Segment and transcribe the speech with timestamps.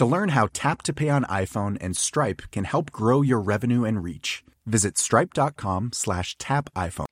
[0.00, 3.84] To learn how Tap to Pay on iPhone and Stripe can help grow your revenue
[3.84, 7.04] and reach, visit stripe.com slash tap iPhone.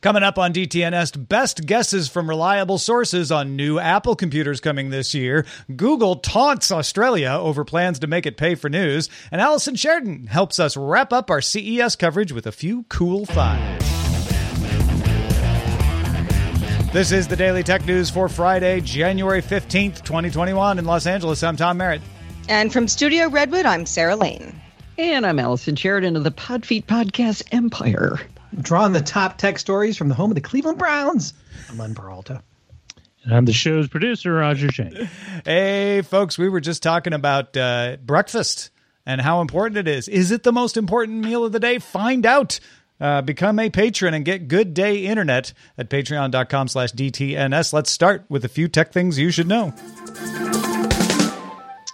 [0.00, 5.12] Coming up on DTNS, best guesses from reliable sources on new Apple computers coming this
[5.12, 5.44] year.
[5.74, 9.08] Google taunts Australia over plans to make it pay for news.
[9.32, 13.84] And Allison Sheridan helps us wrap up our CES coverage with a few cool finds.
[16.92, 21.42] This is the Daily Tech News for Friday, January 15th, 2021 in Los Angeles.
[21.42, 22.02] I'm Tom Merritt.
[22.50, 24.60] And from Studio Redwood, I'm Sarah Lane.
[24.98, 28.18] And I'm Allison Sheridan of the Podfeet Podcast Empire
[28.60, 31.32] drawing the top tech stories from the home of the Cleveland Browns.
[31.68, 32.42] I'm Len Peralta.
[33.22, 35.08] And I'm the show's producer, Roger Chang.
[35.44, 38.70] hey, folks, we were just talking about uh, breakfast
[39.06, 40.08] and how important it is.
[40.08, 41.78] Is it the most important meal of the day?
[41.78, 42.58] Find out.
[43.00, 47.72] Uh, become a patron and get good day internet at patreon.com slash DTNS.
[47.72, 49.72] Let's start with a few tech things you should know.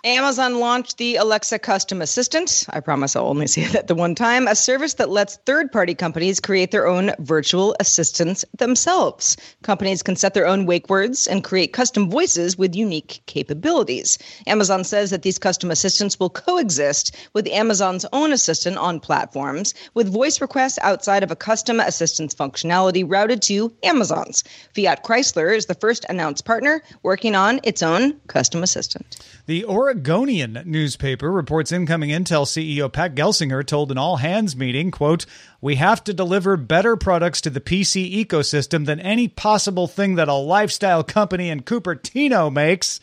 [0.06, 2.64] Amazon launched the Alexa Custom Assistant.
[2.70, 4.46] I promise I'll only say that the one time.
[4.46, 9.36] A service that lets third party companies create their own virtual assistants themselves.
[9.64, 14.16] Companies can set their own wake words and create custom voices with unique capabilities.
[14.46, 20.12] Amazon says that these custom assistants will coexist with Amazon's own assistant on platforms, with
[20.12, 24.44] voice requests outside of a custom assistance functionality routed to Amazon's.
[24.72, 29.16] Fiat Chrysler is the first announced partner working on its own custom assistant.
[29.46, 35.24] The Oregonian newspaper reports incoming Intel CEO Pat Gelsinger told an all hands meeting, quote,
[35.60, 40.26] "We have to deliver better products to the PC ecosystem than any possible thing that
[40.26, 42.98] a lifestyle company in Cupertino makes."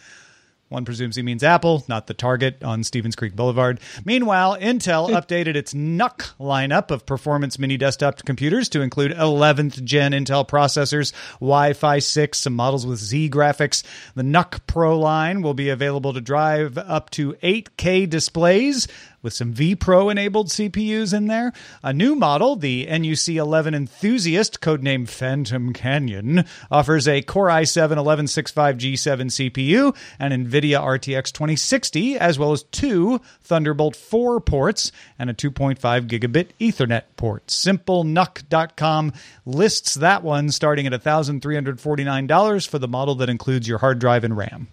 [0.73, 3.79] One presumes he means Apple, not the Target on Stevens Creek Boulevard.
[4.05, 5.13] Meanwhile, Intel hmm.
[5.13, 11.13] updated its NUC lineup of performance mini desktop computers to include 11th gen Intel processors,
[11.33, 13.83] Wi Fi 6, some models with Z graphics.
[14.15, 18.87] The NUC Pro line will be available to drive up to 8K displays
[19.23, 21.53] with some vPro enabled CPUs in there.
[21.81, 29.31] A new model, the NUC 11 Enthusiast, codenamed Phantom Canyon, offers a Core i7 1165G7
[29.31, 35.79] CPU, an NVIDIA RTX 2060, as well as two Thunderbolt 4 ports and a 2.5
[36.07, 37.47] gigabit Ethernet port.
[37.47, 39.13] SimpleNUC.com
[39.45, 44.35] lists that one starting at $1,349 for the model that includes your hard drive and
[44.35, 44.67] RAM.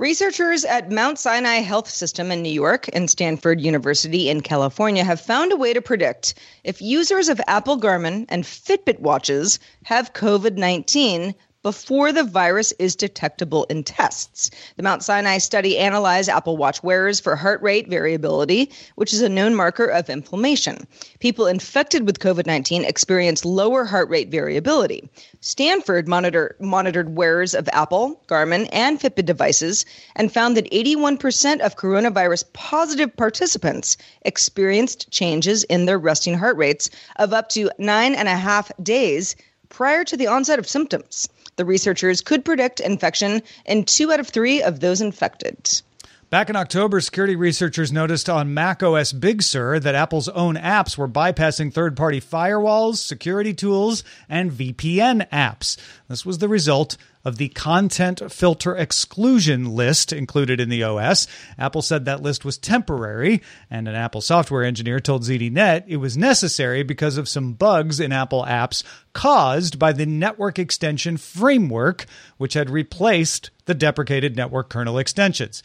[0.00, 5.20] Researchers at Mount Sinai Health System in New York and Stanford University in California have
[5.20, 6.32] found a way to predict
[6.64, 12.96] if users of Apple Garmin and Fitbit watches have COVID 19 before the virus is
[12.96, 14.50] detectable in tests.
[14.76, 19.28] The Mount Sinai study analyzed Apple Watch wearers for heart rate variability, which is a
[19.28, 20.86] known marker of inflammation.
[21.18, 25.10] People infected with COVID 19 experience lower heart rate variability.
[25.42, 29.84] Stanford monitor, monitored wearers of Apple, Garmin, and Fitbit devices
[30.16, 36.88] and found that 81% of coronavirus positive participants experienced changes in their resting heart rates
[37.16, 39.36] of up to nine and a half days
[39.68, 41.28] prior to the onset of symptoms.
[41.56, 45.82] The researchers could predict infection in two out of three of those infected.
[46.30, 51.08] Back in October, security researchers noticed on macOS Big Sur that Apple's own apps were
[51.08, 55.76] bypassing third party firewalls, security tools, and VPN apps.
[56.06, 61.26] This was the result of the content filter exclusion list included in the OS.
[61.58, 66.16] Apple said that list was temporary, and an Apple software engineer told ZDNet it was
[66.16, 68.84] necessary because of some bugs in Apple apps
[69.14, 72.06] caused by the network extension framework,
[72.38, 75.62] which had replaced the deprecated network kernel extensions.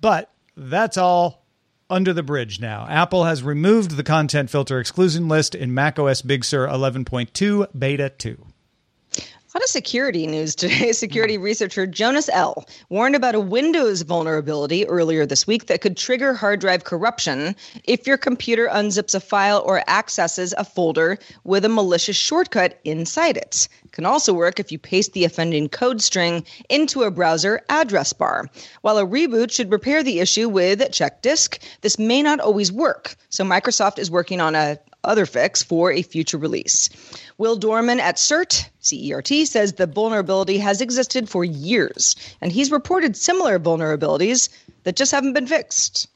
[0.00, 1.46] But that's all
[1.88, 2.86] under the bridge now.
[2.88, 8.46] Apple has removed the content filter exclusion list in macOS Big Sur 11.2 Beta 2.
[9.56, 10.92] A lot of security news today.
[11.06, 11.42] Security hmm.
[11.42, 12.66] researcher Jonas L.
[12.90, 18.06] warned about a Windows vulnerability earlier this week that could trigger hard drive corruption if
[18.06, 23.66] your computer unzips a file or accesses a folder with a malicious shortcut inside it.
[23.82, 28.12] It can also work if you paste the offending code string into a browser address
[28.12, 28.50] bar.
[28.82, 33.16] While a reboot should repair the issue with check disk, this may not always work.
[33.30, 36.90] So Microsoft is working on a other fix for a future release.
[37.38, 43.16] Will Dormann at CERT, CERT, says the vulnerability has existed for years, and he's reported
[43.16, 44.48] similar vulnerabilities
[44.84, 46.08] that just haven't been fixed.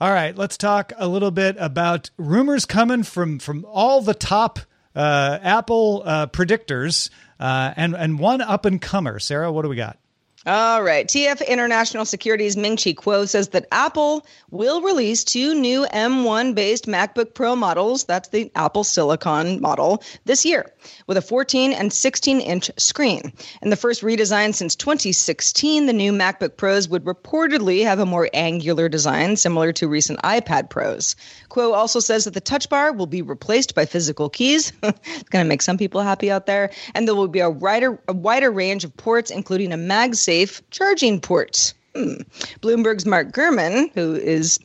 [0.00, 4.58] All right, let's talk a little bit about rumors coming from from all the top
[4.96, 7.08] uh, Apple uh, predictors
[7.38, 9.20] uh, and and one up and comer.
[9.20, 9.98] Sarah, what do we got?
[10.44, 11.06] All right.
[11.06, 16.86] TF International Securities Ming Chi Kuo says that Apple will release two new M1 based
[16.86, 18.02] MacBook Pro models.
[18.04, 20.72] That's the Apple Silicon model this year
[21.06, 23.32] with a 14 and 16 inch screen.
[23.62, 28.28] In the first redesign since 2016, the new MacBook Pros would reportedly have a more
[28.34, 31.14] angular design similar to recent iPad Pros.
[31.50, 34.72] Kuo also says that the touch bar will be replaced by physical keys.
[34.82, 36.72] it's going to make some people happy out there.
[36.96, 40.62] And there will be a wider, a wider range of ports, including a MagSafe safe
[40.70, 41.74] charging port.
[41.94, 42.22] Hmm.
[42.62, 44.58] Bloomberg's Mark Gurman, who is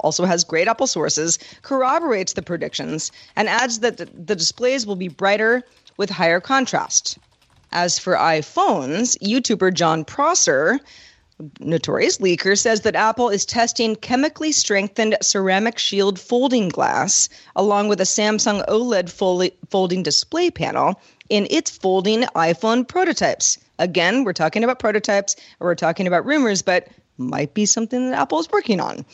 [0.00, 5.08] also has great Apple sources, corroborates the predictions and adds that the displays will be
[5.08, 5.62] brighter
[5.96, 7.18] with higher contrast.
[7.72, 10.78] As for iPhones, YouTuber Jon Prosser,
[11.58, 17.98] notorious leaker, says that Apple is testing chemically strengthened ceramic shield folding glass along with
[17.98, 19.08] a Samsung OLED
[19.70, 21.00] folding display panel
[21.32, 23.58] in its folding iPhone prototypes.
[23.78, 28.20] Again, we're talking about prototypes or we're talking about rumors, but might be something that
[28.20, 29.06] Apple is working on.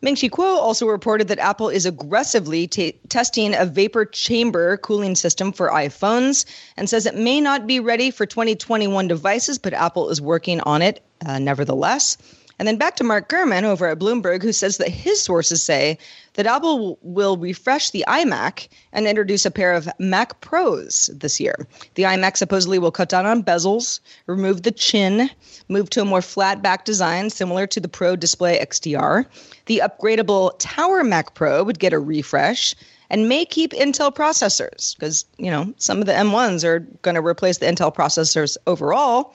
[0.00, 5.14] Ming Chi Kuo also reported that Apple is aggressively t- testing a vapor chamber cooling
[5.14, 6.46] system for iPhones
[6.78, 10.80] and says it may not be ready for 2021 devices, but Apple is working on
[10.80, 12.16] it uh, nevertheless.
[12.58, 15.96] And then back to Mark Gurman over at Bloomberg, who says that his sources say
[16.34, 21.68] that Apple will refresh the iMac and introduce a pair of Mac Pros this year.
[21.94, 25.30] The iMac supposedly will cut down on bezels, remove the chin,
[25.68, 29.26] move to a more flat back design similar to the Pro Display XDR.
[29.66, 32.74] The upgradable Tower Mac Pro would get a refresh
[33.10, 37.24] and may keep Intel processors because, you know, some of the M1s are going to
[37.24, 39.34] replace the Intel processors overall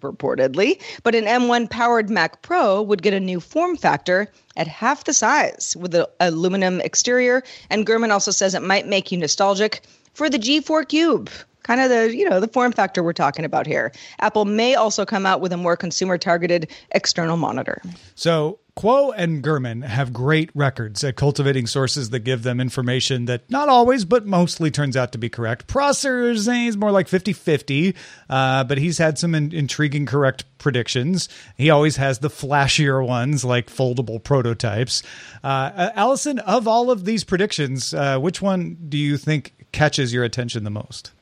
[0.00, 5.04] reportedly, but an M1 powered Mac Pro would get a new form factor at half
[5.04, 7.42] the size with an aluminum exterior.
[7.70, 9.82] And Gurman also says it might make you nostalgic
[10.14, 11.30] for the G4 Cube.
[11.62, 13.90] Kind of the, you know, the form factor we're talking about here.
[14.20, 17.80] Apple may also come out with a more consumer targeted external monitor.
[18.14, 23.48] So Kuo and Gurman have great records at cultivating sources that give them information that
[23.48, 25.68] not always, but mostly turns out to be correct.
[25.68, 27.94] Prosser is more like 50 50,
[28.28, 31.28] uh, but he's had some in- intriguing correct predictions.
[31.56, 35.04] He always has the flashier ones like foldable prototypes.
[35.44, 40.12] Uh, uh, Allison, of all of these predictions, uh, which one do you think catches
[40.12, 41.12] your attention the most?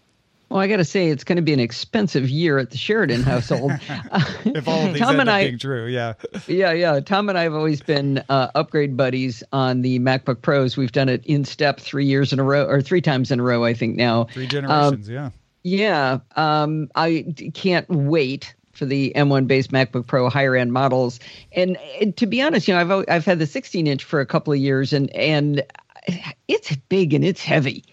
[0.53, 3.23] Well, I got to say, it's going to be an expensive year at the Sheridan
[3.23, 3.73] household.
[4.44, 6.13] if all of these Tom up I, being true, yeah.
[6.47, 7.01] yeah, yeah.
[7.01, 10.77] Tom and I have always been uh, upgrade buddies on the MacBook Pros.
[10.77, 13.43] We've done it in step three years in a row, or three times in a
[13.43, 14.25] row, I think now.
[14.25, 15.31] Three generations, um, yeah.
[15.63, 16.19] Yeah.
[16.37, 21.19] Um, I can't wait for the M1 based MacBook Pro higher end models.
[21.53, 24.27] And, and, to be honest, you know, I've I've had the 16 inch for a
[24.27, 25.65] couple of years, and and
[26.47, 27.85] it's big and it's heavy.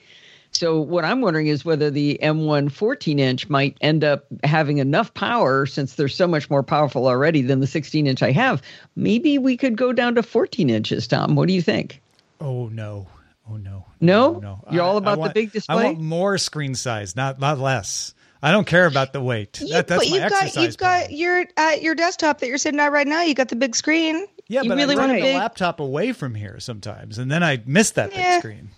[0.60, 5.14] So what I'm wondering is whether the M1 14 inch might end up having enough
[5.14, 8.62] power since they're so much more powerful already than the 16 inch I have.
[8.98, 11.36] Maybe we could go down to 14 inches, Tom.
[11.36, 12.02] What do you think?
[12.42, 13.08] Oh no.
[13.50, 13.86] Oh no.
[14.02, 14.34] No?
[14.40, 14.62] No.
[14.70, 15.76] You're all about want, the big display?
[15.78, 18.14] I want more screen size, not not less.
[18.44, 19.62] I don't care about the weight.
[19.62, 21.04] You, that, that's my you've got you've plan.
[21.04, 23.22] got your at your desktop that you're sitting at right now.
[23.22, 24.28] You got the big screen.
[24.50, 25.36] Yeah, you but really I want the big...
[25.38, 28.36] laptop away from here sometimes, and then I miss that yeah.
[28.36, 28.70] big screen.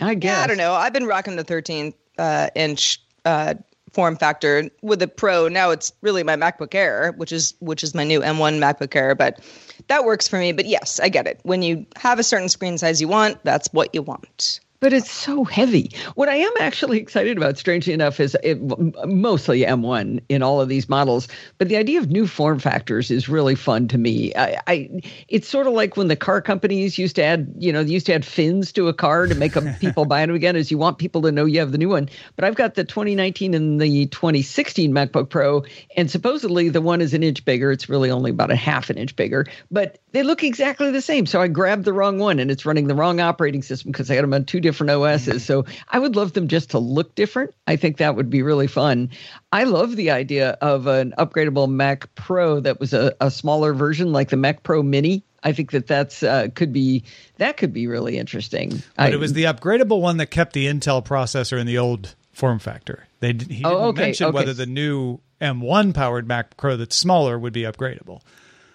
[0.00, 0.36] I guess.
[0.36, 0.74] Yeah, I don't know.
[0.74, 3.54] I've been rocking the 13 uh, inch uh,
[3.92, 5.48] form factor with the Pro.
[5.48, 9.14] Now it's really my MacBook Air, which is which is my new M1 MacBook Air,
[9.14, 9.40] but
[9.88, 10.52] that works for me.
[10.52, 11.40] But yes, I get it.
[11.42, 15.10] When you have a certain screen size you want, that's what you want but it's
[15.10, 15.90] so heavy.
[16.14, 18.58] What I am actually excited about, strangely enough, is it,
[19.06, 21.28] mostly M1 in all of these models.
[21.58, 24.34] But the idea of new form factors is really fun to me.
[24.36, 24.90] I, I
[25.28, 28.06] it's sort of like when the car companies used to add, you know, they used
[28.06, 30.98] to add fins to a car to make people buy them again, as you want
[30.98, 32.08] people to know you have the new one.
[32.36, 35.64] But I've got the 2019 and the 2016 MacBook Pro,
[35.96, 37.72] and supposedly the one is an inch bigger.
[37.72, 41.26] It's really only about a half an inch bigger, but they look exactly the same.
[41.26, 44.14] So I grabbed the wrong one, and it's running the wrong operating system because I
[44.14, 45.28] had them on two different OSs.
[45.28, 45.38] Mm-hmm.
[45.38, 47.54] So I would love them just to look different.
[47.66, 49.10] I think that would be really fun.
[49.50, 54.12] I love the idea of an upgradable Mac Pro that was a, a smaller version,
[54.12, 55.24] like the Mac Pro Mini.
[55.42, 57.04] I think that that's uh, could be
[57.38, 58.82] that could be really interesting.
[58.96, 62.14] But I, it was the upgradable one that kept the Intel processor in the old
[62.32, 63.06] form factor.
[63.20, 64.34] They he didn't oh, okay, mention okay.
[64.34, 68.20] whether the new M1 powered Mac Pro that's smaller would be upgradable.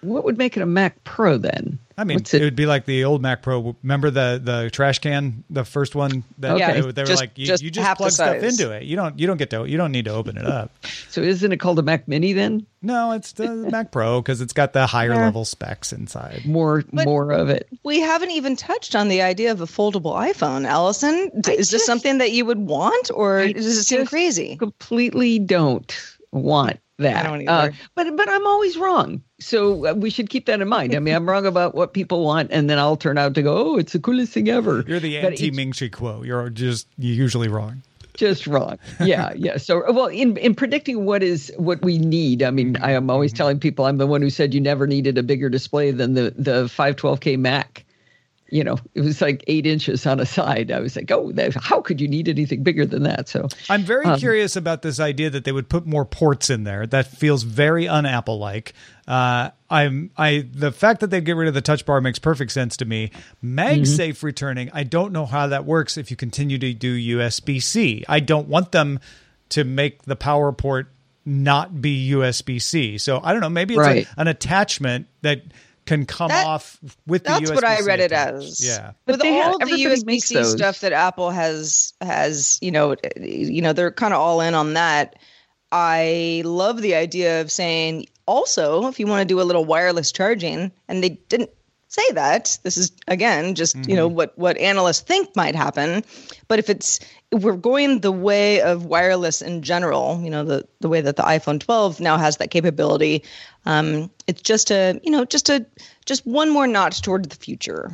[0.04, 1.78] What would make it a Mac Pro then?
[1.96, 2.34] I mean, it?
[2.34, 2.42] it?
[2.42, 3.76] would be like the old Mac Pro.
[3.82, 6.80] Remember the the trash can, the first one that okay.
[6.80, 8.82] they, they, were just, like, you just, you just plug stuff into it.
[8.82, 10.72] You don't you don't get to you don't need to open it up.
[11.08, 12.66] so isn't it called a Mac Mini then?
[12.82, 15.24] No, it's the Mac Pro because it's got the higher yeah.
[15.24, 16.44] level specs inside.
[16.44, 17.68] More but more of it.
[17.84, 21.30] We haven't even touched on the idea of a foldable iPhone, Allison.
[21.46, 24.56] I is just, this something that you would want, or I does it seem crazy?
[24.56, 25.96] Completely don't
[26.32, 27.24] want that.
[27.24, 27.50] I don't either.
[27.50, 29.22] Uh, but but I'm always wrong.
[29.40, 30.94] So uh, we should keep that in mind.
[30.94, 33.56] I mean, I'm wrong about what people want, and then I'll turn out to go,
[33.56, 36.24] "Oh, it's the coolest thing ever." You're the anti Ming Chi Kuo.
[36.24, 37.82] You're just you're usually wrong.
[38.14, 38.78] Just wrong.
[39.00, 39.56] Yeah, yeah.
[39.56, 43.32] So, well, in in predicting what is what we need, I mean, I am always
[43.32, 46.32] telling people I'm the one who said you never needed a bigger display than the
[46.36, 47.83] the 512k Mac
[48.48, 50.70] you know, it was like eight inches on a side.
[50.70, 53.28] I was like, oh, that, how could you need anything bigger than that?
[53.28, 56.64] So I'm very um, curious about this idea that they would put more ports in
[56.64, 56.86] there.
[56.86, 58.74] That feels very un-Apple like.
[59.08, 62.52] Uh, I'm I the fact that they get rid of the touch bar makes perfect
[62.52, 63.10] sense to me.
[63.42, 64.26] MagSafe mm-hmm.
[64.26, 68.04] returning, I don't know how that works if you continue to do USB C.
[68.08, 69.00] I don't want them
[69.50, 70.88] to make the power port
[71.24, 72.98] not be USB C.
[72.98, 73.48] So I don't know.
[73.48, 74.06] Maybe it's right.
[74.06, 75.42] a, an attachment that
[75.86, 78.36] can come That- off with the That's USB-C what I read it attached.
[78.36, 78.60] as.
[78.66, 78.92] Yeah.
[79.06, 83.60] But With they have- all the USB-C stuff that Apple has has, you know, you
[83.62, 85.16] know, they're kind of all in on that.
[85.72, 90.12] I love the idea of saying also if you want to do a little wireless
[90.12, 91.50] charging, and they didn't
[91.94, 92.58] say that.
[92.64, 96.02] This is again just you know what what analysts think might happen,
[96.48, 100.66] but if it's if we're going the way of wireless in general, you know the
[100.80, 103.22] the way that the iPhone 12 now has that capability,
[103.66, 105.64] um, it's just a you know just a
[106.04, 107.92] just one more notch toward the future.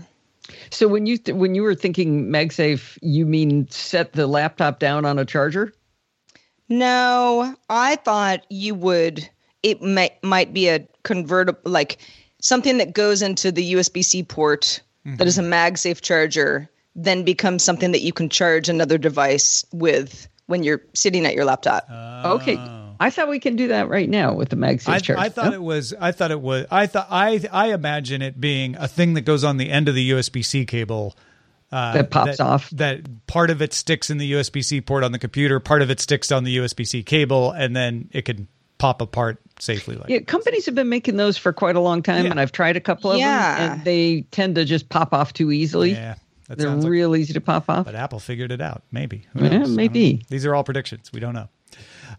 [0.70, 5.04] So when you th- when you were thinking MagSafe, you mean set the laptop down
[5.04, 5.72] on a charger?
[6.68, 9.28] No, I thought you would.
[9.62, 11.98] It might might be a convertible, like
[12.40, 17.62] something that goes into the USB C port that is a MagSafe charger, then becomes
[17.62, 21.88] something that you can charge another device with when you're sitting at your laptop.
[22.24, 22.56] Okay,
[23.00, 25.18] I thought we can do that right now with the MagSafe I, charger.
[25.20, 25.52] I thought No?
[25.52, 25.94] it was.
[25.98, 26.66] I thought it was.
[26.70, 27.06] I thought.
[27.10, 27.40] I.
[27.50, 30.64] I imagine it being a thing that goes on the end of the USB C
[30.66, 31.16] cable.
[31.72, 32.68] Uh, That pops off.
[32.70, 35.60] That part of it sticks in the USB C port on the computer.
[35.60, 39.40] Part of it sticks on the USB C cable, and then it can pop apart
[39.60, 39.96] safely.
[39.96, 42.30] Like Yeah, companies have been making those for quite a long time, Yeah.
[42.30, 45.52] and I've tried a couple of them, and they tend to just pop off too
[45.52, 45.92] easily.
[45.92, 46.14] yeah,
[46.48, 47.84] that They're sounds like- real easy to pop off.
[47.84, 48.82] But Apple figured it out.
[48.90, 49.26] Maybe.
[49.34, 49.70] Who Yeah, knows?
[49.70, 50.00] maybe.
[50.06, 50.24] I don't know.
[50.30, 51.10] These are all predictions.
[51.12, 51.48] We don't know.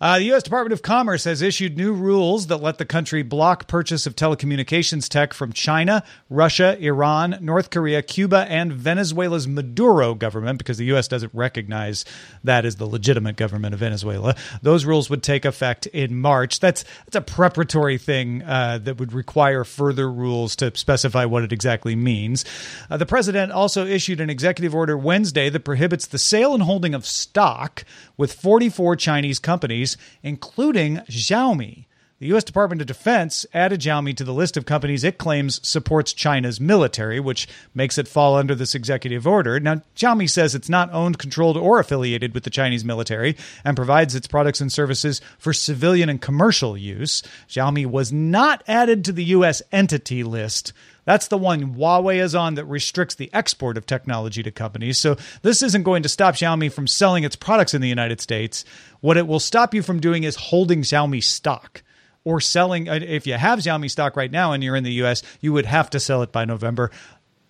[0.02, 0.42] Uh, the U.S.
[0.42, 5.08] Department of Commerce has issued new rules that let the country block purchase of telecommunications
[5.08, 11.08] tech from China, Russia, Iran, North Korea, Cuba, and Venezuela's Maduro government because the U.S.
[11.08, 12.04] doesn't recognize
[12.44, 14.34] that as the legitimate government of Venezuela.
[14.64, 16.60] Those rules would take effect in March.
[16.60, 21.54] That's that's a preparatory thing uh, that would require further rules to specify what it
[21.54, 22.44] exactly means.
[22.90, 26.96] Uh, the president also issued an executive order Wednesday that prohibits the sale and holding
[26.96, 27.86] of stock
[28.18, 29.91] with 44 Chinese companies,
[30.24, 31.86] including Xiaomi.
[32.22, 32.44] The U.S.
[32.44, 37.20] Department of Defense added Xiaomi to the list of companies it claims supports China's military,
[37.20, 39.60] which makes it fall under this executive order.
[39.60, 44.14] Now, Xiaomi says it's not owned, controlled, or affiliated with the Chinese military and provides
[44.14, 47.24] its products and services for civilian and commercial use.
[47.50, 49.64] Xiaomi was not added to the U.S.
[49.72, 50.74] entity list.
[51.06, 54.98] That's the one Huawei is on that restricts the export of technology to companies.
[54.98, 58.64] So this isn't going to stop Xiaomi from selling its products in the United States.
[59.00, 61.84] What it will stop you from doing is holding Xiaomi stock
[62.24, 62.88] or selling.
[62.88, 65.66] uh, If you have Xiaomi stock right now and you're in the US, you would
[65.66, 66.92] have to sell it by November.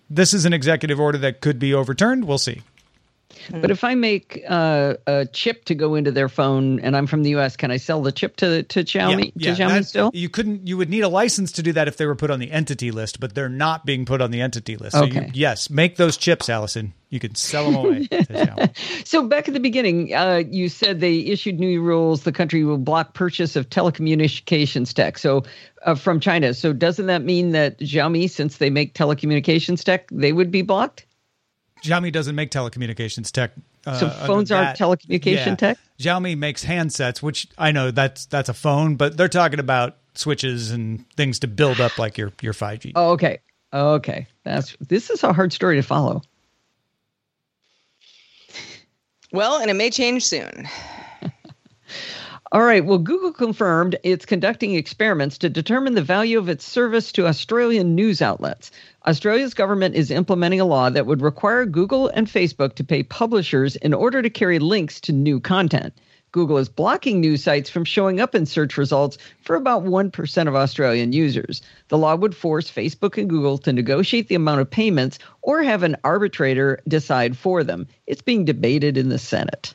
[0.08, 2.24] This is an executive order that could be overturned.
[2.24, 2.62] We'll see.
[3.50, 7.22] But if I make uh, a chip to go into their phone and I'm from
[7.22, 10.10] the U.S., can I sell the chip to to Xiaomi to Xiaomi that's- still?
[10.14, 10.66] You couldn't.
[10.66, 12.90] You would need a license to do that if they were put on the entity
[12.90, 14.96] list, but they're not being put on the entity list.
[14.96, 15.30] So you, Okay.
[15.34, 16.92] yes, make those chips, Allison.
[17.10, 18.06] You can sell them away.
[18.06, 19.06] to Xiaomi.
[19.06, 22.22] So back at the beginning, uh, you said they issued new rules.
[22.22, 25.18] The country will block purchase of telecommunications tech.
[25.18, 25.44] So
[25.84, 26.54] uh, from China.
[26.54, 31.06] So doesn't that mean that Xiaomi, since they make telecommunications tech, they would be blocked?
[31.82, 33.52] Xiaomi doesn't make telecommunications tech.
[33.86, 35.54] Uh, So phones aren't that- telecommunication yeah.
[35.56, 35.78] tech?
[35.98, 40.70] Xiaomi makes handsets, which I know that's that's a phone, but they're talking about switches
[40.70, 42.92] and things to build up like your your 5G.
[42.94, 43.38] Oh, okay.
[43.72, 44.26] Okay.
[44.44, 46.22] That's this is a hard story to follow.
[49.32, 50.68] Well, and it may change soon.
[52.52, 52.84] All right.
[52.84, 57.94] Well, Google confirmed it's conducting experiments to determine the value of its service to Australian
[57.94, 58.70] news outlets.
[59.06, 63.76] Australia's government is implementing a law that would require Google and Facebook to pay publishers
[63.76, 65.94] in order to carry links to new content.
[66.30, 70.54] Google is blocking news sites from showing up in search results for about 1% of
[70.54, 71.62] Australian users.
[71.88, 75.84] The law would force Facebook and Google to negotiate the amount of payments or have
[75.84, 77.86] an arbitrator decide for them.
[78.06, 79.74] It's being debated in the Senate.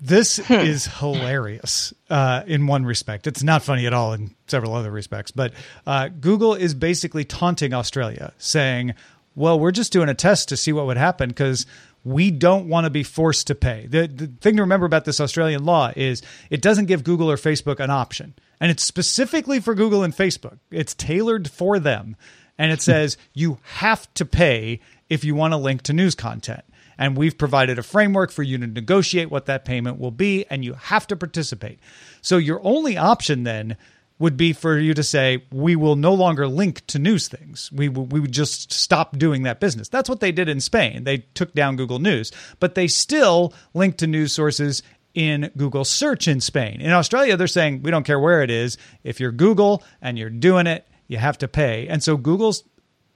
[0.00, 3.26] This is hilarious uh, in one respect.
[3.26, 5.30] It's not funny at all in several other respects.
[5.30, 5.52] But
[5.86, 8.94] uh, Google is basically taunting Australia, saying,
[9.34, 11.66] well, we're just doing a test to see what would happen because
[12.04, 13.86] we don't want to be forced to pay.
[13.86, 17.36] The, the thing to remember about this Australian law is it doesn't give Google or
[17.36, 18.34] Facebook an option.
[18.60, 22.16] And it's specifically for Google and Facebook, it's tailored for them.
[22.56, 26.64] And it says you have to pay if you want to link to news content
[26.98, 30.64] and we've provided a framework for you to negotiate what that payment will be and
[30.64, 31.78] you have to participate
[32.20, 33.76] so your only option then
[34.18, 37.86] would be for you to say we will no longer link to news things we,
[37.88, 41.18] w- we would just stop doing that business that's what they did in spain they
[41.34, 44.82] took down google news but they still link to news sources
[45.14, 46.80] in Google search in Spain.
[46.80, 48.78] In Australia, they're saying we don't care where it is.
[49.02, 51.88] If you're Google and you're doing it, you have to pay.
[51.88, 52.62] And so Google's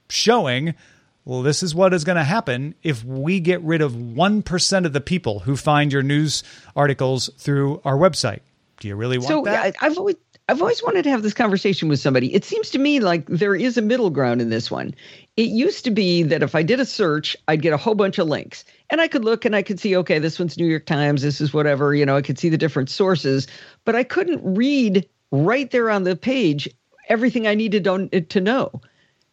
[0.09, 0.73] showing
[1.25, 4.93] well, this is what is going to happen if we get rid of 1% of
[4.93, 6.43] the people who find your news
[6.75, 8.41] articles through our website.
[8.79, 9.75] Do you really want so that?
[9.81, 10.15] I, I've always
[10.49, 12.33] I've always wanted to have this conversation with somebody.
[12.33, 14.93] It seems to me like there is a middle ground in this one.
[15.37, 18.19] It used to be that if I did a search, I'd get a whole bunch
[18.19, 20.85] of links, and I could look and I could see, okay, this one's New York
[20.85, 23.47] Times, this is whatever, you know, I could see the different sources,
[23.85, 26.67] but I couldn't read right there on the page
[27.07, 28.81] everything I needed to know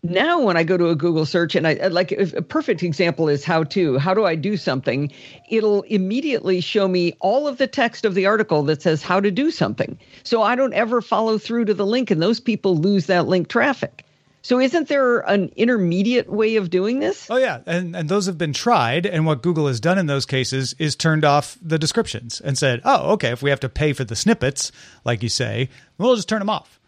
[0.02, 2.82] now when i go to a google search and i uh, like if- a perfect
[2.82, 5.12] example is how to how do i do something?
[5.48, 9.30] It'll immediately show me all of the text of the article that says how to
[9.30, 9.98] do something.
[10.22, 13.48] So i don't ever follow through to the link and those people lose that link
[13.48, 14.04] traffic.
[14.42, 17.30] So isn't there an intermediate way of doing this?
[17.30, 19.04] Oh yeah, and and those have been tried.
[19.04, 22.80] And what Google has done in those cases is turned off the descriptions and said,
[22.84, 24.72] "Oh, okay, if we have to pay for the snippets,
[25.04, 26.79] like you say, we'll just turn them off."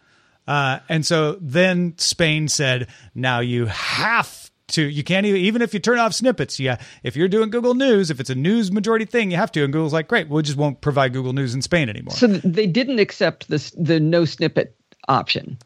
[0.47, 4.81] Uh, and so then Spain said, "Now you have to.
[4.81, 6.59] You can't even even if you turn off snippets.
[6.59, 9.63] Yeah, if you're doing Google News, if it's a news majority thing, you have to."
[9.63, 12.67] And Google's like, "Great, we just won't provide Google News in Spain anymore." so they
[12.67, 14.75] didn't accept this the no snippet
[15.07, 15.57] option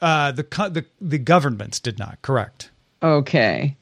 [0.00, 2.20] uh, the the the governments did not.
[2.22, 2.70] Correct.
[3.02, 3.76] okay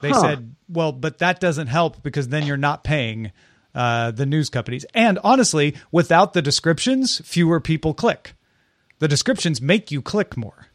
[0.00, 0.20] They Huh.
[0.20, 3.32] said, well, but that doesn't help because then you're not paying
[3.74, 4.84] uh, the news companies.
[4.94, 8.34] And honestly, without the descriptions, fewer people click.
[8.98, 10.66] The descriptions make you click more.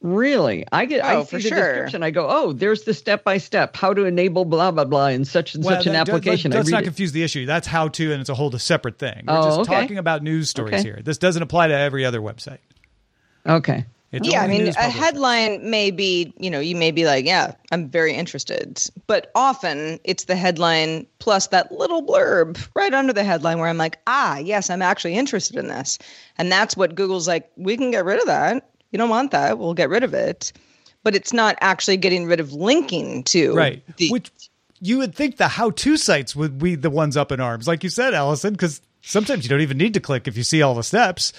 [0.00, 0.64] Really?
[0.70, 1.58] I get I Oh, see for the sure.
[1.72, 2.02] description.
[2.04, 5.24] I go, oh, there's the step by step how to enable blah blah blah in
[5.24, 6.52] such and such an application.
[6.52, 6.84] Let's not it.
[6.84, 7.46] confuse the issue.
[7.46, 9.24] That's how to, and it's a whole separate thing.
[9.26, 9.80] We're Oh, just okay.
[9.80, 10.82] talking about news stories Okay.
[10.84, 11.00] here.
[11.02, 12.58] This doesn't apply to every other website.
[13.44, 13.86] Okay.
[14.10, 17.52] It's yeah, I mean, a headline may be, you know, you may be like, yeah,
[17.70, 18.82] I'm very interested.
[19.06, 23.76] But often it's the headline plus that little blurb right under the headline where I'm
[23.76, 25.98] like, ah, yes, I'm actually interested in this.
[26.38, 28.70] And that's what Google's like, we can get rid of that.
[28.92, 29.58] You don't want that.
[29.58, 30.52] We'll get rid of it.
[31.04, 33.82] But it's not actually getting rid of linking to right?
[33.98, 34.30] the Which
[34.80, 37.90] you would think the how-to sites would be the ones up in arms, like you
[37.90, 40.82] said, Allison, because sometimes you don't even need to click if you see all the
[40.82, 41.34] steps.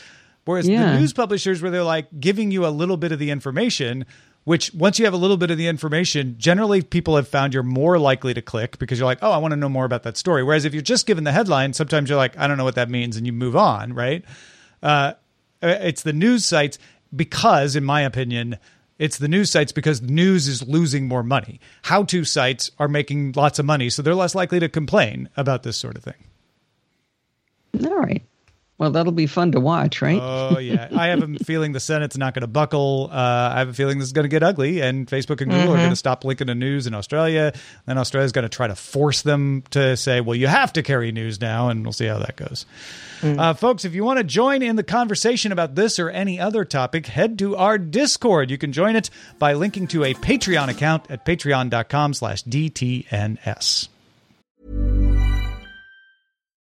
[0.49, 0.93] Whereas Yeah.
[0.93, 4.03] the news publishers, where they're like giving you a little bit of the information,
[4.45, 7.61] which once you have a little bit of the information, generally people have found you're
[7.61, 10.17] more likely to click because you're like, oh, I want to know more about that
[10.17, 10.41] story.
[10.43, 12.89] Whereas if you're just given the headline, sometimes you're like, I don't know what that
[12.89, 14.25] means, and you move on, right?
[14.81, 15.13] Uh,
[15.61, 16.79] it's the news sites
[17.15, 18.57] because, in my opinion,
[18.97, 21.59] it's the news sites because news is losing more money.
[21.83, 25.61] How to sites are making lots of money, so they're less likely to complain about
[25.61, 26.23] this sort of thing.
[27.85, 28.23] All right.
[28.79, 30.19] Well, that'll be fun to watch, right?
[30.19, 33.09] Oh yeah, I have a feeling the Senate's not going to buckle.
[33.11, 35.59] Uh, I have a feeling this is going to get ugly, and Facebook and Google
[35.59, 35.71] Mm-hmm.
[35.73, 37.51] are going to stop linking to news in Australia.
[37.85, 41.11] Then Australia's going to try to force them to say, "Well, you have to carry
[41.11, 42.65] news now," and we'll see how that goes.
[43.19, 43.37] Mm.
[43.37, 46.63] Uh, folks, if you want to join in the conversation about this or any other
[46.63, 48.49] topic, head to our Discord.
[48.49, 53.89] You can join it by linking to a Patreon account at patreon.com slash DTNS.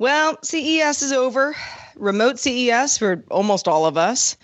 [0.00, 1.56] Well, CES is over,
[1.96, 4.36] remote CES for almost all of us.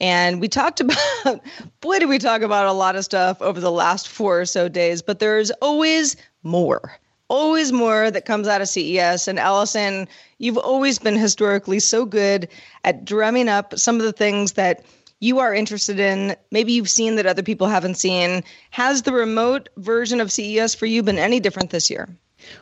[0.00, 0.80] And we talked
[1.24, 1.42] about,
[1.80, 4.68] boy, did we talk about a lot of stuff over the last four or so
[4.68, 9.28] days, but there's always more, always more that comes out of CES.
[9.28, 12.48] And Allison, you've always been historically so good
[12.82, 14.84] at drumming up some of the things that
[15.20, 16.34] you are interested in.
[16.50, 18.42] Maybe you've seen that other people haven't seen.
[18.70, 22.08] Has the remote version of CES for you been any different this year?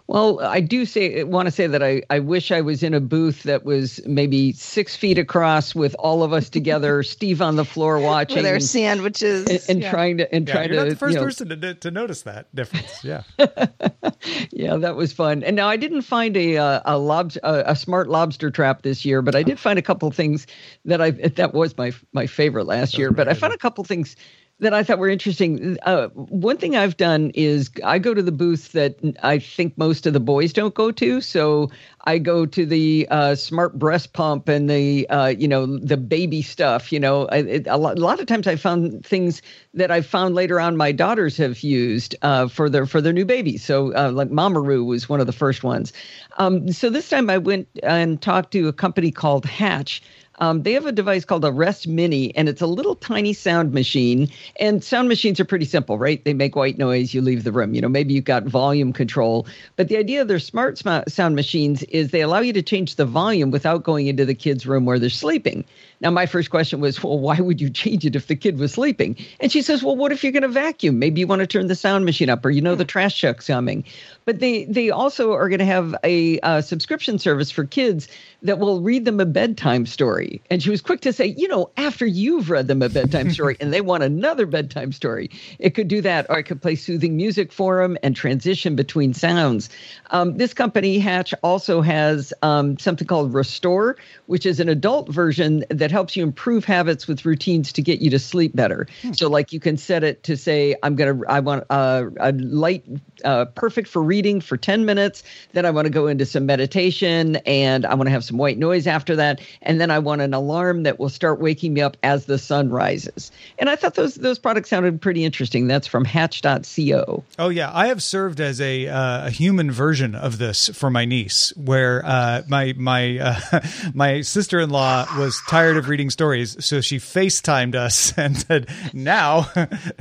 [0.07, 3.01] Well, I do say want to say that I, I wish I was in a
[3.01, 7.64] booth that was maybe six feet across with all of us together, Steve on the
[7.64, 9.47] floor watching, With our and, sandwiches.
[9.49, 9.90] and, and yeah.
[9.90, 11.90] trying to and Yeah, trying you're not to the first you know, person to, to
[11.90, 13.05] notice that difference.
[13.05, 13.23] Yeah.
[14.51, 15.42] yeah, that was fun.
[15.42, 19.05] And now I didn't find a uh, a lob a, a smart lobster trap this
[19.05, 20.47] year, but I did find a couple things
[20.85, 23.11] that I that was my my favorite last year.
[23.11, 24.16] But I found a couple things
[24.61, 25.77] that I thought were interesting.
[25.83, 30.07] Uh, one thing I've done is I go to the booth that I think most
[30.07, 31.21] of the boys don't go to.
[31.21, 31.71] So
[32.05, 36.40] I go to the uh, smart breast pump and the uh, you know the baby
[36.40, 36.93] stuff.
[36.93, 39.43] You know, I, it, a, lot, a lot of times I found things
[39.75, 43.25] that I found later on my daughters have used uh, for their for their new
[43.25, 43.64] babies.
[43.64, 45.93] So uh, like Mamaroo was one of the first ones.
[46.38, 50.01] Um, so this time I went and talked to a company called Hatch.
[50.38, 53.73] Um, they have a device called a Rest Mini, and it's a little tiny sound
[53.73, 54.29] machine.
[54.59, 56.25] And sound machines are pretty simple, right?
[56.25, 57.75] They make white noise, you leave the room.
[57.75, 59.47] You know, maybe you've got volume control.
[59.77, 62.97] But the idea of their smart sm- sound machines is they allow you to change
[62.97, 65.64] the volume without going into the kid's room where they're sleeping.
[66.00, 68.72] Now, my first question was, well, why would you change it if the kid was
[68.72, 69.16] sleeping?
[69.40, 70.98] And she says, well, what if you're going to vacuum?
[70.98, 73.46] Maybe you want to turn the sound machine up, or you know the trash truck's
[73.46, 73.85] coming.
[74.24, 78.09] But they they also are going to have a uh, subscription service for kids
[78.42, 80.42] that will read them a bedtime story.
[80.50, 83.57] And she was quick to say, you know, after you've read them a bedtime story
[83.61, 87.16] and they want another bedtime story, it could do that, or it could play soothing
[87.16, 89.70] music for them and transition between sounds.
[90.11, 95.64] Um, this company, Hatch, also has um, something called Restore, which is an adult version
[95.70, 98.87] that helps you improve habits with routines to get you to sleep better.
[99.12, 102.33] So, like, you can set it to say, I'm going to, I want uh, a
[102.33, 102.85] light,
[103.25, 105.23] uh, perfect for reading for 10 minutes.
[105.53, 108.59] Then I want to go into some meditation and I want to have some white
[108.59, 109.40] noise after that.
[109.62, 112.38] And then I want want an alarm that will start waking me up as the
[112.38, 113.33] sun rises.
[113.59, 115.66] And I thought those those products sounded pretty interesting.
[115.66, 117.25] That's from Hatch.co.
[117.37, 121.05] Oh yeah, I have served as a, uh, a human version of this for my
[121.05, 123.61] niece, where uh, my my uh,
[123.94, 128.69] my sister in law was tired of reading stories, so she FaceTimed us and said,
[128.93, 129.49] "Now,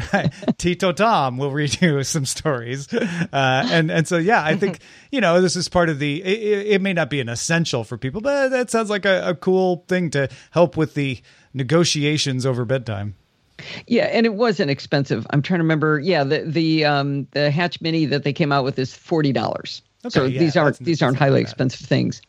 [0.57, 3.27] Tito Tom will read you some stories." Uh,
[3.71, 4.79] and and so yeah, I think
[5.11, 6.23] you know this is part of the.
[6.23, 9.35] It, it may not be an essential for people, but that sounds like a, a
[9.35, 11.21] cool thing to help with the
[11.53, 13.15] negotiations over bedtime.
[13.87, 15.25] Yeah, and it wasn't expensive.
[15.29, 15.99] I'm trying to remember.
[15.99, 19.81] Yeah, the the um the Hatch Mini that they came out with is forty dollars.
[20.05, 22.21] Okay, so yeah, these aren't these aren't highly expensive things.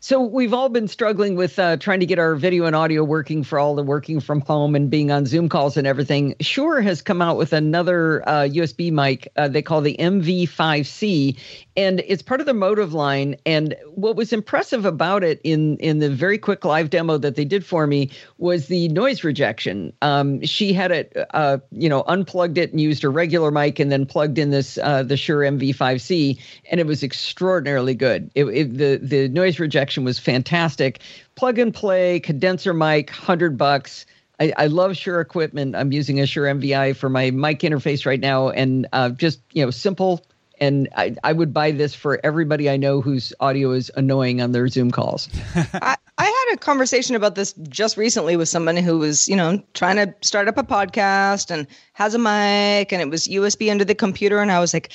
[0.00, 3.42] So we've all been struggling with uh, trying to get our video and audio working
[3.42, 6.36] for all the working from home and being on Zoom calls and everything.
[6.40, 11.36] Shure has come out with another uh, USB mic uh, they call the MV5C,
[11.76, 13.36] and it's part of the Motiv line.
[13.44, 17.44] And what was impressive about it in in the very quick live demo that they
[17.44, 19.92] did for me was the noise rejection.
[20.00, 23.90] Um, she had it, uh, you know, unplugged it and used a regular mic, and
[23.90, 28.30] then plugged in this uh, the Shure MV5C, and it was extraordinarily good.
[28.36, 31.00] It, it, the the noise rejection was fantastic.
[31.34, 34.06] Plug and play condenser mic, hundred bucks.
[34.40, 35.74] I, I love Shure equipment.
[35.74, 39.64] I'm using a Shure MVI for my mic interface right now, and uh, just you
[39.64, 40.24] know, simple.
[40.60, 44.52] And I, I would buy this for everybody I know whose audio is annoying on
[44.52, 45.28] their Zoom calls.
[45.54, 49.62] I, I had a conversation about this just recently with someone who was, you know,
[49.72, 53.84] trying to start up a podcast and has a mic and it was USB under
[53.84, 54.40] the computer.
[54.40, 54.92] And I was like,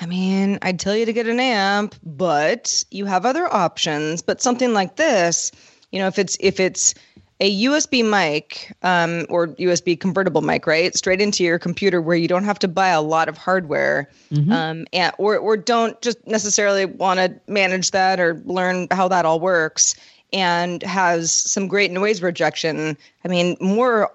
[0.00, 4.22] I mean, I'd tell you to get an amp, but you have other options.
[4.22, 5.52] But something like this,
[5.92, 6.94] you know, if it's, if it's,
[7.40, 12.28] a USB mic um, or USB convertible mic, right, straight into your computer, where you
[12.28, 14.08] don't have to buy a lot of hardware,
[14.52, 19.26] um, and or or don't just necessarily want to manage that or learn how that
[19.26, 19.96] all works,
[20.34, 22.98] and has some great noise rejection.
[23.24, 24.10] I mean, more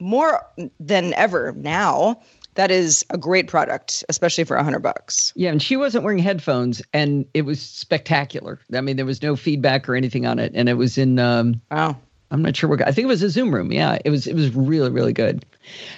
[0.00, 0.40] more
[0.78, 2.20] than ever now.
[2.56, 5.32] That is a great product, especially for a hundred bucks.
[5.34, 8.60] Yeah, and she wasn't wearing headphones, and it was spectacular.
[8.72, 11.18] I mean, there was no feedback or anything on it, and it was in.
[11.18, 11.96] Um, Wow.
[12.30, 12.82] I'm not sure what.
[12.82, 13.70] I think it was a Zoom room.
[13.70, 14.26] Yeah, it was.
[14.26, 15.44] It was really, really good.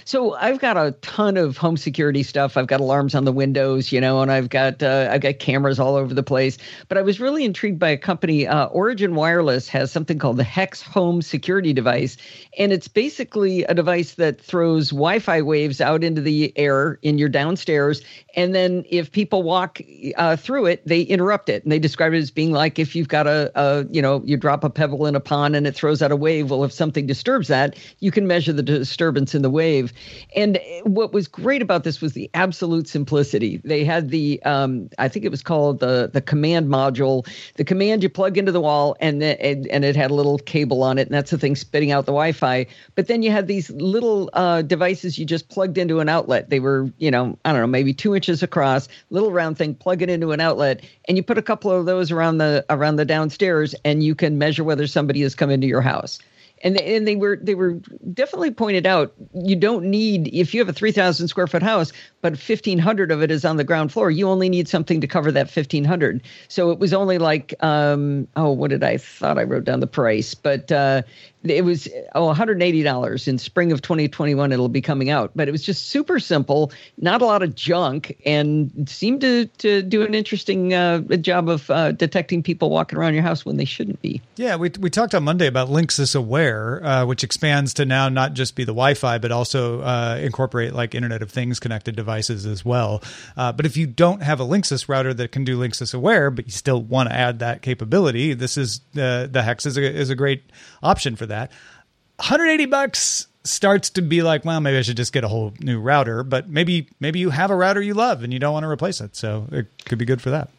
[0.05, 2.57] So I've got a ton of home security stuff.
[2.57, 5.79] I've got alarms on the windows, you know, and I've got uh, I've got cameras
[5.79, 6.59] all over the place.
[6.89, 8.47] But I was really intrigued by a company.
[8.47, 12.17] Uh, Origin Wireless has something called the Hex Home Security Device,
[12.59, 17.29] and it's basically a device that throws Wi-Fi waves out into the air in your
[17.29, 18.03] downstairs,
[18.35, 19.81] and then if people walk
[20.17, 23.09] uh, through it, they interrupt it, and they describe it as being like if you've
[23.09, 26.03] got a, a you know you drop a pebble in a pond and it throws
[26.03, 26.51] out a wave.
[26.51, 29.93] Well, if something disturbs that, you can measure the disturbance in the wave.
[30.37, 33.61] And what was great about this was the absolute simplicity.
[33.65, 37.27] They had the um, I think it was called the the command module.
[37.57, 40.39] The command you plug into the wall, and the, and, and it had a little
[40.39, 42.67] cable on it, and that's the thing spitting out the Wi-Fi.
[42.95, 46.51] But then you had these little uh, devices you just plugged into an outlet.
[46.51, 49.75] They were you know I don't know maybe two inches across, little round thing.
[49.75, 52.97] Plug it into an outlet, and you put a couple of those around the around
[52.97, 56.21] the downstairs, and you can measure whether somebody has come into your house
[56.63, 57.73] and they, and they were they were
[58.13, 61.93] definitely pointed out you don't need if you have a 3000 square foot house
[62.23, 65.31] but 1500 of it is on the ground floor you only need something to cover
[65.31, 69.65] that 1500 so it was only like um oh what did i thought i wrote
[69.65, 71.03] down the price but uh
[71.51, 75.63] it was oh $180 in spring of 2021 it'll be coming out but it was
[75.63, 80.75] just super simple not a lot of junk and seemed to to do an interesting
[80.75, 84.57] uh, job of uh, detecting people walking around your house when they shouldn't be Yeah,
[84.57, 88.55] we we talked on Monday about Linksys Aware, uh, which expands to now not just
[88.55, 93.03] be the Wi-Fi, but also uh, incorporate like Internet of Things connected devices as well.
[93.37, 96.47] Uh, but if you don't have a Linksys router that can do Linksys Aware, but
[96.47, 100.11] you still want to add that capability, this is uh, the Hex is a, is
[100.11, 100.45] a great
[100.83, 101.36] option for that.
[101.41, 105.81] 180 bucks starts to be like, well, maybe I should just get a whole new
[105.81, 106.23] router.
[106.23, 109.01] But maybe maybe you have a router you love and you don't want to replace
[109.01, 110.51] it, so it could be good for that.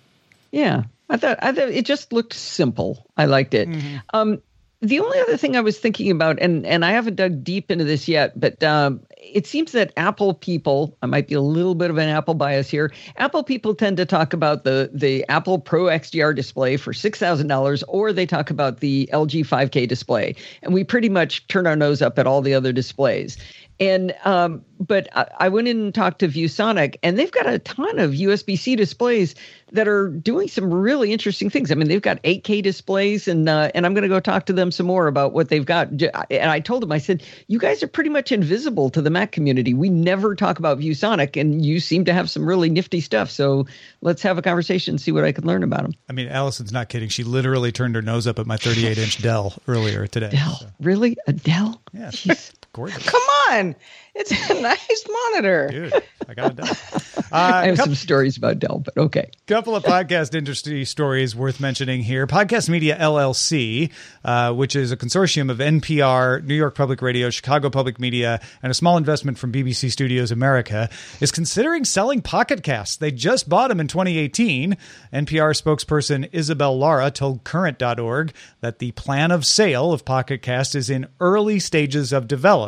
[0.51, 3.05] Yeah, I thought I thought it just looked simple.
[3.17, 3.67] I liked it.
[4.13, 4.41] Um,
[4.81, 7.83] the only other thing I was thinking about, and and I haven't dug deep into
[7.83, 11.89] this yet, but um, it seems that Apple people, I might be a little bit
[11.89, 12.93] of an Apple bias here.
[13.17, 17.47] Apple people tend to talk about the the Apple Pro XDR display for six thousand
[17.47, 21.75] dollars, or they talk about the LG 5K display, and we pretty much turn our
[21.75, 23.35] nose up at all the other displays.
[23.79, 27.59] And um, but I, I went in and talked to ViewSonic, and they've got a
[27.59, 29.35] ton of USB C displays
[29.71, 31.71] that are doing some really interesting things.
[31.71, 34.53] I mean, they've got 8K displays, and uh, and I'm going to go talk to
[34.53, 35.89] them some more about what they've got.
[35.89, 39.31] And I told them, I said, you guys are pretty much invisible to the Mac
[39.31, 39.73] community.
[39.73, 43.29] We never talk about ViewSonic, and you seem to have some really nifty stuff.
[43.29, 43.67] So
[44.01, 45.93] let's have a conversation and see what I can learn about them.
[46.09, 47.09] I mean, Allison's not kidding.
[47.09, 50.29] She literally turned her nose up at my 38 inch Dell earlier today.
[50.29, 50.67] Dell, so.
[50.79, 51.17] really?
[51.27, 51.81] A Dell?
[51.93, 52.53] Yeah, Jeez.
[52.77, 53.09] Gorgeous.
[53.09, 53.75] Come on.
[54.13, 55.67] It's a nice monitor.
[55.71, 55.93] Dude,
[56.27, 56.75] I got it done.
[57.29, 59.29] Uh, I have couple, some stories about Dell, but okay.
[59.47, 62.25] couple of podcast industry stories worth mentioning here.
[62.25, 63.91] Podcast Media LLC,
[64.23, 68.71] uh, which is a consortium of NPR, New York Public Radio, Chicago Public Media, and
[68.71, 72.95] a small investment from BBC Studios America, is considering selling Pocket Casts.
[72.95, 74.77] They just bought them in 2018.
[75.11, 80.89] NPR spokesperson Isabel Lara told Current.org that the plan of sale of Pocket Cast is
[80.89, 82.66] in early stages of development,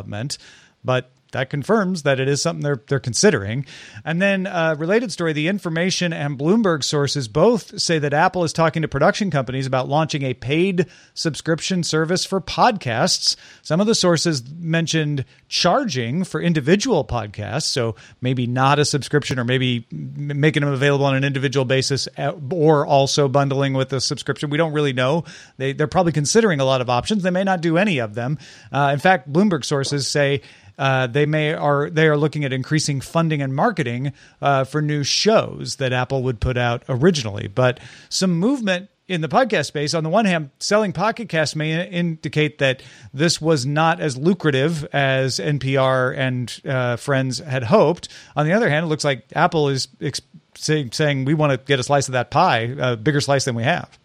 [0.83, 3.65] but that confirms that it is something they're they're considering.
[4.03, 8.53] And then, uh, related story: the information and Bloomberg sources both say that Apple is
[8.53, 13.35] talking to production companies about launching a paid subscription service for podcasts.
[13.61, 19.43] Some of the sources mentioned charging for individual podcasts, so maybe not a subscription, or
[19.43, 24.49] maybe making them available on an individual basis, uh, or also bundling with a subscription.
[24.49, 25.25] We don't really know.
[25.57, 27.23] They they're probably considering a lot of options.
[27.23, 28.39] They may not do any of them.
[28.71, 30.41] Uh, in fact, Bloomberg sources say.
[30.79, 35.03] Uh, they may are they are looking at increasing funding and marketing uh, for new
[35.03, 37.47] shows that Apple would put out originally.
[37.47, 42.59] But some movement in the podcast space, on the one hand, selling Pocket may indicate
[42.59, 42.81] that
[43.13, 48.07] this was not as lucrative as NPR and uh, friends had hoped.
[48.35, 50.21] On the other hand, it looks like Apple is ex-
[50.55, 53.55] saying, saying we want to get a slice of that pie, a bigger slice than
[53.55, 53.97] we have.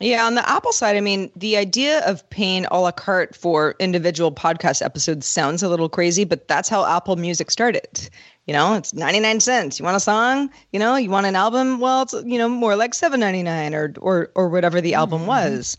[0.00, 3.74] Yeah, on the Apple side, I mean, the idea of paying a la carte for
[3.80, 8.08] individual podcast episodes sounds a little crazy, but that's how Apple Music started.
[8.46, 9.78] You know, it's 99 cents.
[9.78, 10.50] You want a song?
[10.72, 11.80] You know, you want an album?
[11.80, 15.28] Well, it's, you know, more like 7.99 or or or whatever the album mm-hmm.
[15.28, 15.76] was.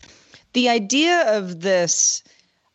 [0.52, 2.22] The idea of this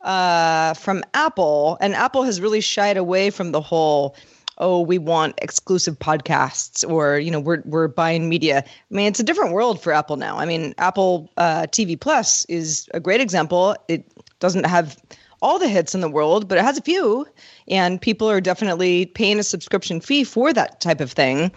[0.01, 4.15] uh, from Apple, and Apple has really shied away from the whole
[4.57, 8.63] oh, we want exclusive podcasts or, you know, we're, we're buying media.
[8.65, 10.37] I mean, it's a different world for Apple now.
[10.37, 13.75] I mean, Apple uh, TV Plus is a great example.
[13.87, 14.05] It
[14.39, 14.97] doesn't have
[15.41, 17.27] all the hits in the world, but it has a few.
[17.67, 21.51] And people are definitely paying a subscription fee for that type of thing.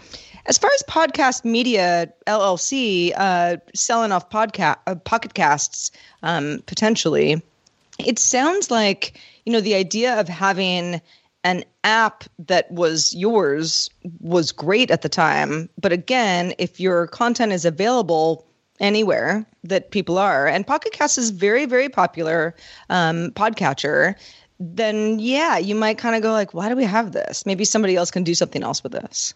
[0.45, 5.91] As far as Podcast Media LLC uh, selling off podcast uh, pocket casts
[6.23, 7.41] um, potentially,
[7.99, 11.01] it sounds like you know the idea of having
[11.43, 15.69] an app that was yours was great at the time.
[15.79, 18.45] But again, if your content is available
[18.79, 22.55] anywhere that people are, and Pocket Cast is very, very popular
[22.89, 24.15] um, podcatcher,
[24.59, 27.45] then yeah, you might kind of go like, why do we have this?
[27.45, 29.33] Maybe somebody else can do something else with this.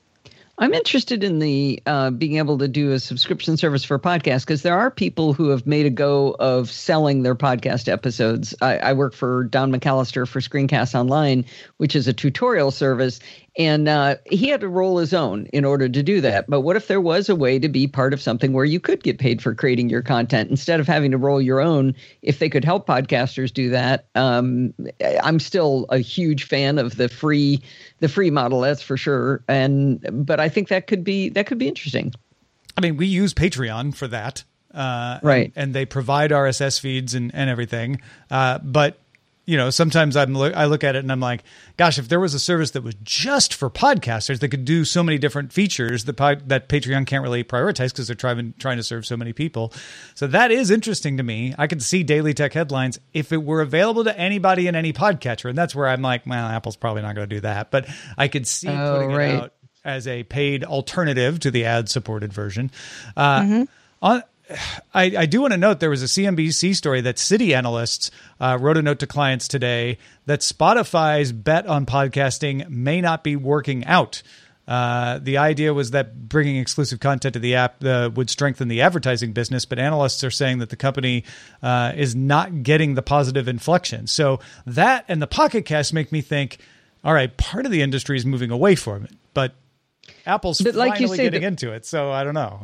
[0.55, 4.61] I'm interested in the uh, being able to do a subscription service for podcasts because
[4.61, 8.53] there are people who have made a go of selling their podcast episodes.
[8.61, 11.45] I, I work for Don McAllister for Screencast Online,
[11.77, 13.19] which is a tutorial service,
[13.57, 16.49] and uh, he had to roll his own in order to do that.
[16.49, 19.03] But what if there was a way to be part of something where you could
[19.03, 21.93] get paid for creating your content instead of having to roll your own?
[22.21, 24.73] If they could help podcasters do that, um,
[25.23, 27.61] I'm still a huge fan of the free
[27.99, 28.61] the free model.
[28.61, 29.43] That's for sure.
[29.47, 32.13] And but I think that could be that could be interesting.
[32.75, 34.43] I mean, we use Patreon for that.
[34.73, 35.53] Uh, right.
[35.55, 38.01] And, and, they provide RSS feeds and, and everything.
[38.31, 38.97] Uh, but
[39.45, 41.43] you know, sometimes I'm I look at it and I'm like,
[41.75, 45.03] gosh, if there was a service that was just for podcasters that could do so
[45.03, 46.15] many different features that
[46.47, 49.73] that Patreon can't really prioritize because they're trying trying to serve so many people.
[50.15, 51.53] So that is interesting to me.
[51.58, 55.49] I could see daily tech headlines if it were available to anybody in any podcatcher,
[55.49, 58.29] and that's where I'm like, well, Apple's probably not going to do that, but I
[58.29, 59.29] could see oh, putting right.
[59.29, 59.53] it out
[59.84, 62.71] as a paid alternative to the ad supported version.
[63.17, 63.63] Uh, mm-hmm.
[64.01, 64.23] On
[64.93, 68.58] I, I, do want to note there was a CNBC story that Citi analysts uh,
[68.60, 73.86] wrote a note to clients today that Spotify's bet on podcasting may not be working
[73.86, 74.21] out.
[74.67, 78.82] Uh, the idea was that bringing exclusive content to the app uh, would strengthen the
[78.82, 81.23] advertising business, but analysts are saying that the company
[81.62, 84.08] uh, is not getting the positive inflection.
[84.08, 86.60] So that and the Pocket Cast make me think,
[87.03, 89.53] all right, part of the industry is moving away from it, but
[90.25, 91.85] Apple's but like finally you say, getting the, into it.
[91.85, 92.61] So I don't know.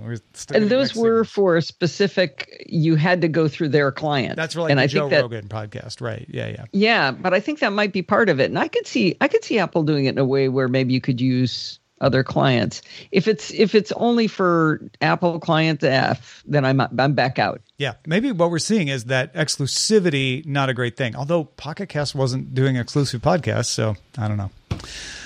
[0.54, 2.66] And those were for a specific.
[2.68, 4.36] You had to go through their client.
[4.36, 6.26] That's really and I Joe think that, Rogan podcast, right?
[6.30, 7.12] Yeah, yeah, yeah.
[7.12, 8.46] But I think that might be part of it.
[8.46, 10.94] And I could see, I could see Apple doing it in a way where maybe
[10.94, 12.82] you could use other clients.
[13.12, 17.62] If it's if it's only for Apple client F, then I'm I'm back out.
[17.78, 21.16] Yeah, maybe what we're seeing is that exclusivity not a great thing.
[21.16, 24.52] Although Pocket Cast wasn't doing exclusive podcasts, so I don't know.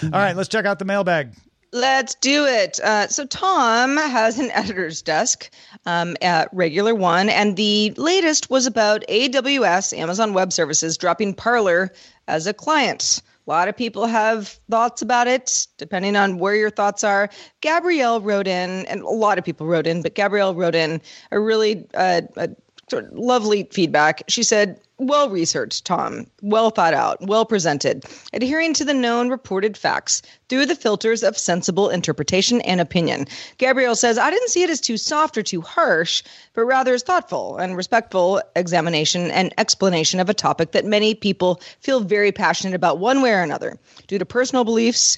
[0.03, 1.33] All right, let's check out the mailbag.
[1.73, 2.79] Let's do it.
[2.81, 5.49] Uh, so, Tom has an editor's desk
[5.87, 11.91] um, at Regular One, and the latest was about AWS, Amazon Web Services, dropping Parler
[12.27, 13.23] as a client.
[13.47, 17.27] A lot of people have thoughts about it, depending on where your thoughts are.
[17.61, 21.39] Gabrielle wrote in, and a lot of people wrote in, but Gabrielle wrote in a
[21.39, 22.49] really uh, a
[22.93, 24.21] sort of lovely feedback.
[24.27, 29.75] She said, well researched, Tom, well thought out, well presented, adhering to the known reported
[29.75, 33.25] facts through the filters of sensible interpretation and opinion.
[33.57, 36.21] Gabrielle says, I didn't see it as too soft or too harsh,
[36.53, 41.61] but rather as thoughtful and respectful examination and explanation of a topic that many people
[41.79, 45.17] feel very passionate about one way or another due to personal beliefs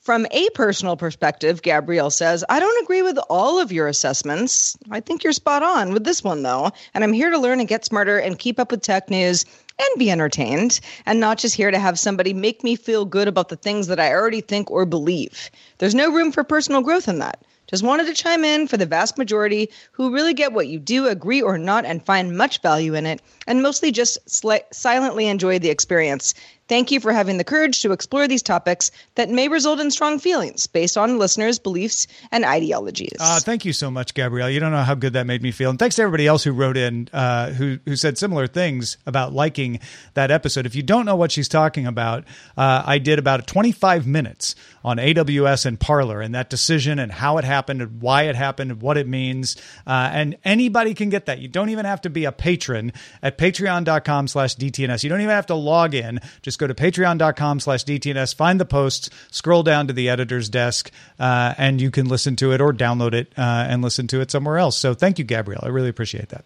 [0.00, 4.76] from a personal perspective, Gabrielle says, I don't agree with all of your assessments.
[4.90, 6.70] I think you're spot on with this one, though.
[6.94, 9.44] And I'm here to learn and get smarter and keep up with tech news
[9.78, 13.48] and be entertained, and not just here to have somebody make me feel good about
[13.48, 15.50] the things that I already think or believe.
[15.78, 17.42] There's no room for personal growth in that.
[17.66, 21.06] Just wanted to chime in for the vast majority who really get what you do,
[21.06, 25.58] agree or not, and find much value in it, and mostly just sli- silently enjoy
[25.60, 26.34] the experience.
[26.70, 30.20] Thank you for having the courage to explore these topics that may result in strong
[30.20, 33.16] feelings based on listeners' beliefs and ideologies.
[33.18, 34.48] Uh, thank you so much, Gabrielle.
[34.48, 35.70] You don't know how good that made me feel.
[35.70, 39.32] And thanks to everybody else who wrote in, uh, who who said similar things about
[39.32, 39.80] liking
[40.14, 40.64] that episode.
[40.64, 42.22] If you don't know what she's talking about,
[42.56, 44.54] uh, I did about 25 minutes
[44.84, 48.70] on AWS and Parler and that decision and how it happened and why it happened
[48.70, 49.56] and what it means.
[49.88, 51.40] Uh, and anybody can get that.
[51.40, 52.92] You don't even have to be a patron
[53.24, 55.02] at patreon.com slash DTNS.
[55.02, 56.20] You don't even have to log in.
[56.42, 60.90] Just go to patreon.com slash DTNS, find the posts, scroll down to the editor's desk,
[61.18, 64.30] uh, and you can listen to it or download it uh, and listen to it
[64.30, 64.76] somewhere else.
[64.76, 65.62] So thank you, Gabrielle.
[65.64, 66.44] I really appreciate that.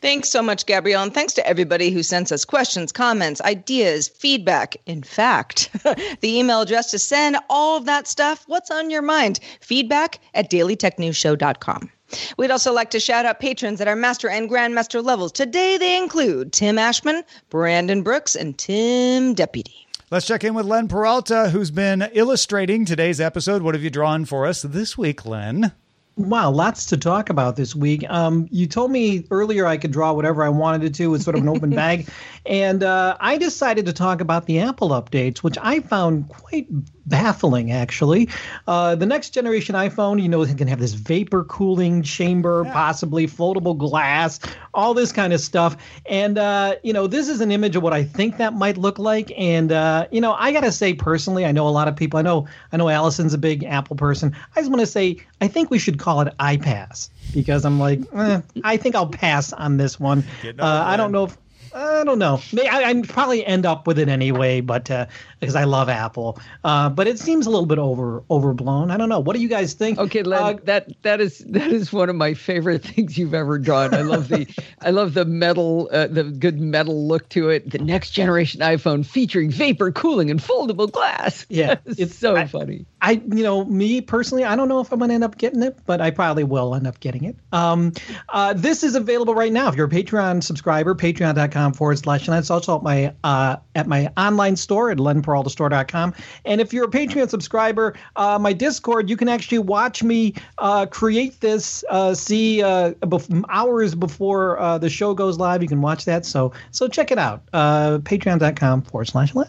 [0.00, 1.02] Thanks so much, Gabrielle.
[1.02, 4.76] And thanks to everybody who sends us questions, comments, ideas, feedback.
[4.86, 9.40] In fact, the email address to send all of that stuff, what's on your mind?
[9.60, 11.90] Feedback at dailytechnewsshow.com.
[12.36, 15.32] We'd also like to shout out patrons at our master and grandmaster levels.
[15.32, 19.86] Today they include Tim Ashman, Brandon Brooks, and Tim Deputy.
[20.10, 23.60] Let's check in with Len Peralta, who's been illustrating today's episode.
[23.60, 25.72] What have you drawn for us this week, Len?
[26.16, 28.04] Wow, lots to talk about this week.
[28.08, 31.14] Um, you told me earlier I could draw whatever I wanted to do.
[31.14, 32.08] It's sort of an open bag.
[32.44, 36.66] And uh, I decided to talk about the Apple updates, which I found quite
[37.08, 38.28] baffling, actually.
[38.66, 42.72] Uh, the next generation iPhone, you know, it can have this vapor cooling chamber, yeah.
[42.72, 44.40] possibly foldable glass,
[44.74, 45.76] all this kind of stuff.
[46.06, 48.98] And, uh, you know, this is an image of what I think that might look
[48.98, 49.32] like.
[49.36, 52.18] And, uh, you know, I got to say personally, I know a lot of people,
[52.18, 54.34] I know, I know Allison's a big Apple person.
[54.54, 58.00] I just want to say, I think we should call it iPass because I'm like,
[58.14, 60.24] eh, I think I'll pass on this one.
[60.44, 61.36] Uh, I don't know if
[61.74, 62.40] I don't know.
[62.70, 65.06] I, would probably end up with it anyway, but uh,
[65.40, 66.38] because I love Apple.
[66.64, 68.90] Uh, but it seems a little bit over overblown.
[68.90, 69.20] I don't know.
[69.20, 69.98] What do you guys think?
[69.98, 73.58] Okay, Len, uh, that that is that is one of my favorite things you've ever
[73.58, 73.94] drawn.
[73.94, 74.46] I love the
[74.80, 77.70] I love the metal, uh, the good metal look to it.
[77.70, 81.46] The next generation iPhone featuring vapor cooling and foldable glass.
[81.58, 82.84] Yeah, it's so I, funny.
[83.00, 85.62] I, you know, me personally, I don't know if I'm going to end up getting
[85.62, 87.36] it, but I probably will end up getting it.
[87.52, 87.94] Um,
[88.28, 89.68] uh, this is available right now.
[89.68, 93.86] If you're a Patreon subscriber, patreon.com forward slash, and it's also at my uh, at
[93.86, 96.14] my online store at lenperaltastore.com.
[96.44, 100.86] And if you're a Patreon subscriber, uh, my Discord, you can actually watch me uh,
[100.86, 101.84] create this.
[101.88, 106.24] Uh, see uh, bef- hours before uh, the show goes live, you can watch that.
[106.24, 107.42] So so check it out.
[107.52, 109.48] Uh, Patreon.com forward slash len.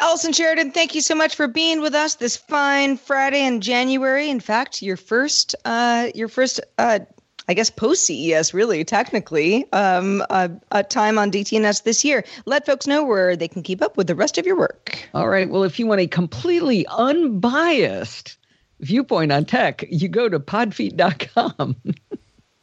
[0.00, 4.28] Allison Sheridan, thank you so much for being with us this fine Friday in January.
[4.28, 7.00] In fact, your first, uh, your first, uh,
[7.48, 12.24] I guess, post CES, really, technically, um, uh, a time on DTNS this year.
[12.46, 15.08] Let folks know where they can keep up with the rest of your work.
[15.12, 15.48] All right.
[15.48, 18.38] Well, if you want a completely unbiased
[18.80, 21.76] viewpoint on tech, you go to podfeet.com.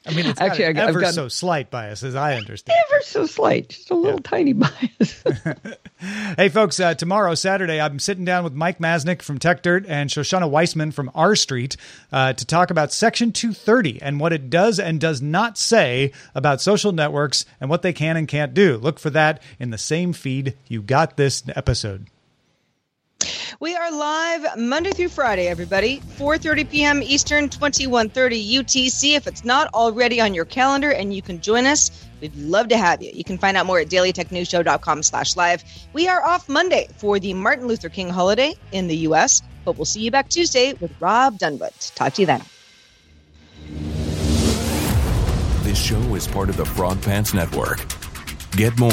[0.05, 2.77] I mean, it's actually ever got, so slight bias, as I understand.
[2.89, 4.29] Ever so slight, just a little yeah.
[4.29, 5.23] tiny bias.
[6.01, 6.79] hey, folks!
[6.79, 11.11] Uh, tomorrow, Saturday, I'm sitting down with Mike Masnick from Techdirt and Shoshana Weissman from
[11.13, 11.77] R Street
[12.11, 16.59] uh, to talk about Section 230 and what it does and does not say about
[16.59, 18.77] social networks and what they can and can't do.
[18.77, 22.07] Look for that in the same feed you got this episode.
[23.59, 25.99] We are live Monday through Friday, everybody.
[26.17, 27.03] 4:30 p.m.
[27.03, 29.15] Eastern, 21:30 UTC.
[29.15, 31.91] If it's not already on your calendar and you can join us,
[32.21, 33.11] we'd love to have you.
[33.13, 35.63] You can find out more at dailytechnewsshow.com/live.
[35.93, 39.85] We are off Monday for the Martin Luther King holiday in the U.S., but we'll
[39.85, 41.73] see you back Tuesday with Rob Dunwood.
[41.95, 42.41] Talk to you then.
[45.63, 47.79] This show is part of the Frog Pants Network.
[48.51, 48.91] Get more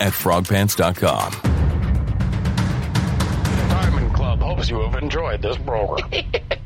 [0.00, 1.32] at frogpants.com.
[3.68, 6.10] Diamond Club hopes you have enjoyed this program.